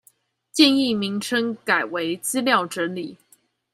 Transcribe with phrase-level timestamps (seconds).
[0.51, 3.19] 建議名稱改為資料整理